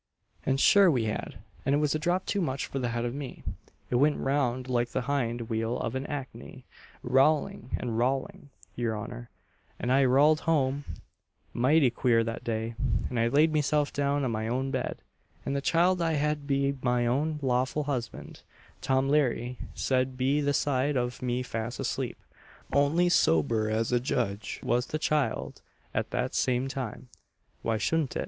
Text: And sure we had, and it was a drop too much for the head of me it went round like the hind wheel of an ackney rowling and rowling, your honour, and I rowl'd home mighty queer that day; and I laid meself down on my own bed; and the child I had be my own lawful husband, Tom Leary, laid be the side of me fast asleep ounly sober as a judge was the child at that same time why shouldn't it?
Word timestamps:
And 0.47 0.59
sure 0.59 0.89
we 0.89 1.03
had, 1.03 1.35
and 1.63 1.75
it 1.75 1.77
was 1.77 1.93
a 1.93 1.99
drop 1.99 2.25
too 2.25 2.41
much 2.41 2.65
for 2.65 2.79
the 2.79 2.89
head 2.89 3.05
of 3.05 3.13
me 3.13 3.43
it 3.91 3.97
went 3.97 4.17
round 4.17 4.67
like 4.67 4.89
the 4.89 5.01
hind 5.01 5.41
wheel 5.41 5.77
of 5.79 5.93
an 5.93 6.07
ackney 6.07 6.63
rowling 7.03 7.77
and 7.79 7.99
rowling, 7.99 8.49
your 8.75 8.97
honour, 8.97 9.29
and 9.79 9.91
I 9.91 10.03
rowl'd 10.05 10.39
home 10.39 10.85
mighty 11.53 11.91
queer 11.91 12.23
that 12.23 12.43
day; 12.43 12.73
and 13.11 13.19
I 13.19 13.27
laid 13.27 13.53
meself 13.53 13.93
down 13.93 14.25
on 14.25 14.31
my 14.31 14.47
own 14.47 14.71
bed; 14.71 14.97
and 15.45 15.55
the 15.55 15.61
child 15.61 16.01
I 16.01 16.13
had 16.13 16.47
be 16.47 16.75
my 16.81 17.05
own 17.05 17.37
lawful 17.43 17.83
husband, 17.83 18.41
Tom 18.81 19.07
Leary, 19.07 19.59
laid 19.91 20.17
be 20.17 20.41
the 20.41 20.51
side 20.51 20.97
of 20.97 21.21
me 21.21 21.43
fast 21.43 21.79
asleep 21.79 22.17
ounly 22.73 23.11
sober 23.11 23.69
as 23.69 23.91
a 23.91 23.99
judge 23.99 24.59
was 24.63 24.87
the 24.87 24.97
child 24.97 25.61
at 25.93 26.09
that 26.09 26.33
same 26.33 26.67
time 26.67 27.09
why 27.61 27.77
shouldn't 27.77 28.15
it? 28.15 28.19